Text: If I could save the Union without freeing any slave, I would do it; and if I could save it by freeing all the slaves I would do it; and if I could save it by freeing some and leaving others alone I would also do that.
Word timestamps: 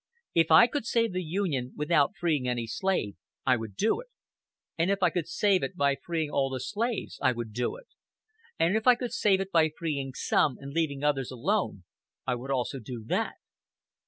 If 0.33 0.49
I 0.49 0.65
could 0.65 0.87
save 0.87 1.13
the 1.13 1.21
Union 1.23 1.73
without 1.77 2.17
freeing 2.19 2.47
any 2.47 2.65
slave, 2.65 3.17
I 3.45 3.55
would 3.55 3.75
do 3.75 3.99
it; 4.01 4.07
and 4.75 4.89
if 4.89 5.03
I 5.03 5.11
could 5.11 5.27
save 5.27 5.61
it 5.61 5.75
by 5.77 5.95
freeing 5.95 6.31
all 6.31 6.49
the 6.49 6.59
slaves 6.59 7.19
I 7.21 7.33
would 7.33 7.53
do 7.53 7.75
it; 7.75 7.85
and 8.57 8.75
if 8.75 8.87
I 8.87 8.95
could 8.95 9.13
save 9.13 9.39
it 9.41 9.51
by 9.51 9.69
freeing 9.69 10.15
some 10.15 10.57
and 10.59 10.73
leaving 10.73 11.03
others 11.03 11.29
alone 11.29 11.83
I 12.25 12.33
would 12.33 12.49
also 12.49 12.79
do 12.79 13.03
that. 13.09 13.35